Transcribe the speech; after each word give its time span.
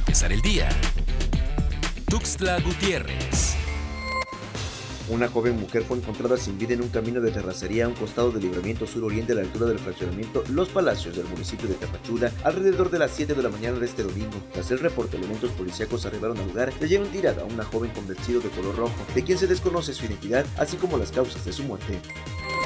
empezar 0.00 0.32
el 0.32 0.40
día. 0.40 0.68
Tuxtla 2.08 2.58
Gutiérrez. 2.60 3.56
Una 5.10 5.28
joven 5.28 5.60
mujer 5.60 5.82
fue 5.82 5.98
encontrada 5.98 6.36
sin 6.36 6.56
vida 6.56 6.72
en 6.72 6.82
un 6.82 6.88
camino 6.88 7.20
de 7.20 7.30
terracería 7.30 7.84
a 7.84 7.88
un 7.88 7.94
costado 7.94 8.30
del 8.30 8.42
libramiento 8.42 8.86
sur-oriente 8.86 9.32
a 9.32 9.34
la 9.34 9.40
altura 9.42 9.66
del 9.66 9.78
fraccionamiento 9.78 10.42
Los 10.50 10.68
Palacios 10.68 11.16
del 11.16 11.26
municipio 11.26 11.68
de 11.68 11.74
Tapachula 11.74 12.32
alrededor 12.44 12.90
de 12.90 13.00
las 13.00 13.10
7 13.10 13.34
de 13.34 13.42
la 13.42 13.50
mañana 13.50 13.78
de 13.78 13.86
este 13.86 14.02
domingo. 14.02 14.40
Tras 14.52 14.70
el 14.70 14.78
reporte, 14.78 15.18
elementos 15.18 15.50
policíacos 15.50 16.06
arribaron 16.06 16.38
al 16.38 16.46
lugar 16.46 16.72
y 16.80 16.84
hallaron 16.84 17.08
tirada 17.08 17.42
a 17.42 17.46
una 17.46 17.64
joven 17.64 17.90
con 17.90 18.06
vestido 18.06 18.40
de 18.40 18.48
color 18.50 18.76
rojo, 18.76 19.04
de 19.14 19.22
quien 19.22 19.36
se 19.36 19.48
desconoce 19.48 19.92
su 19.92 20.06
identidad, 20.06 20.46
así 20.56 20.76
como 20.78 20.96
las 20.96 21.12
causas 21.12 21.44
de 21.44 21.52
su 21.52 21.64
muerte. 21.64 22.00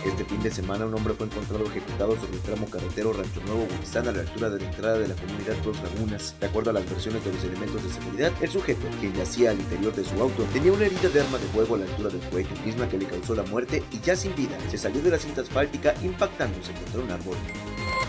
Este 0.05 0.23
fin 0.23 0.43
de 0.43 0.51
semana 0.51 0.85
un 0.85 0.95
hombre 0.95 1.15
fue 1.15 1.27
encontrado 1.27 1.65
ejecutado 1.65 2.15
sobre 2.17 2.35
el 2.35 2.41
tramo 2.41 2.67
carretero 2.67 3.15
Rancho 3.15 3.41
Nuevo 3.47 3.67
Buquistán 3.67 4.07
a 4.07 4.13
la 4.13 4.21
altura 4.21 4.51
de 4.51 4.61
la 4.61 4.67
entrada 4.67 4.99
de 4.99 5.09
la 5.09 5.15
comunidad 5.15 5.57
Dos 5.65 5.79
Lagunas. 5.83 6.37
De 6.39 6.47
acuerdo 6.47 6.71
a 6.71 6.73
las 6.75 6.91
versiones 6.91 7.25
de 7.25 7.33
los 7.33 7.43
elementos 7.43 7.83
de 7.83 7.91
seguridad, 7.91 8.33
el 8.43 8.51
sujeto, 8.51 8.87
quien 9.01 9.15
yacía 9.15 9.53
al 9.53 9.61
interior 9.61 9.95
de 9.95 10.05
su 10.05 10.21
auto, 10.21 10.45
tenía 10.53 10.73
una 10.73 10.85
herida 10.85 11.09
de 11.09 11.21
arma 11.23 11.39
de 11.39 11.47
fuego 11.47 11.77
a 11.77 11.79
la 11.79 11.85
altura 11.87 12.11
del 12.11 12.21
cuello, 12.29 12.51
misma 12.67 12.87
que 12.87 12.99
le 12.99 13.07
causó 13.07 13.35
la 13.35 13.45
muerte 13.45 13.83
y 13.91 14.01
ya 14.01 14.15
sin 14.15 14.35
vida, 14.35 14.59
se 14.71 14.77
salió 14.77 15.01
de 15.01 15.11
la 15.11 15.19
cinta 15.19 15.41
asfáltica 15.41 15.95
impactándose 16.03 16.73
contra 16.75 17.01
un 17.01 17.11
árbol. 17.11 17.37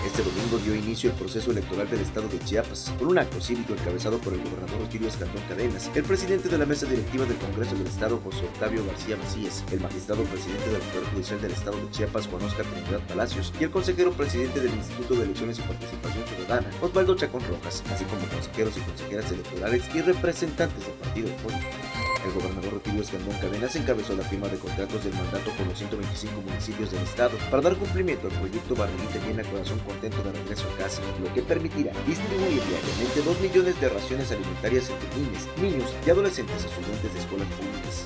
Este 0.06 0.22
domingo 0.22 0.60
dio 0.60 0.76
inicio 0.76 1.10
el 1.10 1.16
proceso 1.16 1.50
electoral 1.50 1.90
del 1.90 2.02
estado 2.02 2.28
de 2.28 2.38
Chiapas, 2.40 2.94
por 3.00 3.08
un 3.08 3.18
acto 3.18 3.42
cívico 3.42 3.74
encabezado 3.74 4.20
por 4.20 4.34
el 4.34 4.44
gobernador 4.44 4.84
Otilio 4.84 5.08
Escandón 5.08 5.44
Cadenas, 5.50 5.90
el 5.96 6.04
presidente 6.04 6.48
de 6.48 6.60
la 6.60 6.66
mesa 6.68 6.86
directiva 6.86 7.26
del 7.26 7.38
Congreso 7.38 7.76
del 7.76 7.88
Estado 7.88 8.20
José 8.24 8.46
Octavio 8.46 8.86
García 8.86 9.18
Macías, 9.18 9.64
el 9.72 9.80
magistrado 9.80 10.24
presidente 10.26 10.70
del 10.70 10.82
Poder 10.82 11.06
Judicial 11.12 11.42
del 11.42 11.52
Estado 11.54 11.78
de 11.78 11.90
Chiapas 11.90 12.28
Juan 12.28 12.44
Oscar 12.44 12.66
Trinidad 12.68 13.08
Palacios 13.08 13.52
y 13.60 13.64
el 13.64 13.72
consejero 13.72 14.12
presidente 14.12 14.60
del 14.60 14.76
Instituto 14.76 15.16
de 15.16 15.24
Elecciones 15.24 15.58
y 15.58 15.62
Participación 15.64 16.24
Ciudadana 16.28 16.70
Osvaldo 16.82 17.16
Chacón 17.16 17.42
Rojas, 17.50 17.84
así 17.92 18.06
como 18.06 18.28
consejeros 18.28 18.78
y 18.78 18.82
consejeras 18.82 19.32
electorales 19.32 19.84
y 19.96 20.02
representantes 20.02 20.86
de 20.86 20.92
partidos 20.94 21.32
políticos. 21.42 21.95
El 22.26 22.32
gobernador 22.32 22.74
Rutilio 22.74 23.04
Escandón 23.04 23.38
Cadenas 23.38 23.76
encabezó 23.76 24.16
la 24.16 24.24
firma 24.24 24.48
de 24.48 24.58
contratos 24.58 25.04
del 25.04 25.14
mandato 25.14 25.52
con 25.56 25.68
los 25.68 25.78
125 25.78 26.42
municipios 26.42 26.92
del 26.92 27.04
estado 27.04 27.38
para 27.52 27.62
dar 27.62 27.76
cumplimiento 27.76 28.28
al 28.28 28.34
proyecto 28.34 28.76
Barrilita 28.76 29.20
Llena 29.28 29.44
Corazón 29.44 29.78
Contento 29.86 30.24
de 30.24 30.32
regreso 30.32 30.66
a 30.74 30.78
casa, 30.78 31.04
lo 31.22 31.32
que 31.36 31.44
permitirá 31.44 31.94
distribuir 32.08 32.64
diariamente 32.66 33.22
2 33.24 33.42
millones 33.42 33.80
de 33.80 33.90
raciones 33.90 34.32
alimentarias 34.32 34.90
entre 34.90 35.20
niños, 35.22 35.48
niños 35.62 35.94
y 36.06 36.10
adolescentes 36.10 36.66
estudiantes 36.66 37.14
de 37.14 37.20
escuelas 37.20 37.48
públicas. 37.54 38.06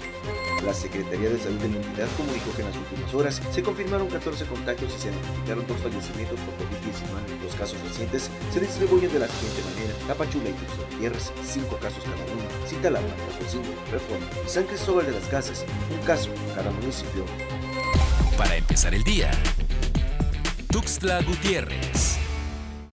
La 0.65 0.73
Secretaría 0.73 1.29
de 1.29 1.39
Salud 1.39 1.57
de 1.59 1.69
la 1.69 1.77
entidad 1.77 2.07
comunicó 2.17 2.51
que 2.51 2.61
en 2.61 2.67
las 2.67 2.75
últimas 2.75 3.13
horas 3.13 3.41
se 3.49 3.63
confirmaron 3.63 4.09
14 4.09 4.43
contagios 4.43 4.91
y 4.91 4.99
se 4.99 5.07
identificaron 5.07 5.65
dos 5.65 5.79
fallecimientos 5.79 6.35
por 6.43 6.51
COVID-19. 6.59 7.39
Los 7.41 7.55
casos 7.55 7.79
recientes 7.87 8.29
se 8.51 8.59
distribuyen 8.59 9.07
de 9.13 9.19
la 9.19 9.29
siguiente 9.31 9.63
manera: 9.71 9.95
Tapachula 10.11 10.49
y 10.49 10.53
Tuxtla 10.59 10.83
Gutiérrez, 10.91 11.31
5 11.47 11.77
casos 11.79 12.03
cada 12.03 12.27
uno, 12.27 12.43
Citalapa, 12.67 13.07
Ocosingo, 13.39 13.71
San 14.47 14.65
Cristóbal 14.65 15.05
de 15.05 15.13
las 15.13 15.25
Casas, 15.25 15.65
un 15.91 16.05
caso 16.05 16.29
cada 16.55 16.71
municipio. 16.71 17.25
Para 18.37 18.55
empezar 18.55 18.93
el 18.93 19.03
día. 19.03 19.31
Tuxtla 20.71 21.21
Gutiérrez. 21.23 22.18